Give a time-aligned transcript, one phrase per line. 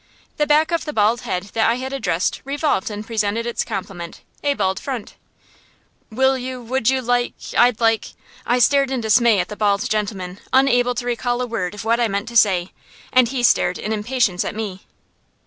[0.37, 4.21] The back of the bald head that I had addressed revolved and presented its complement,
[4.43, 5.13] a bald front.
[6.09, 8.13] "Will you would you like I'd like"
[8.53, 11.99] I stared in dismay at the bald gentleman, unable to recall a word of what
[11.99, 12.71] I meant to say;
[13.13, 14.87] and he stared in impatience at me.